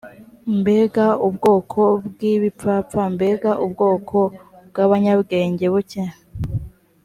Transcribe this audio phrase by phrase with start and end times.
[0.59, 4.17] mbega ubwoko bw’ibipfapfa, mbega ubwoko
[4.69, 6.03] bw’abanyabwenge buke!